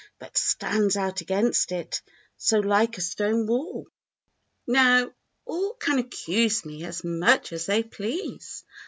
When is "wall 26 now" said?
3.45-5.11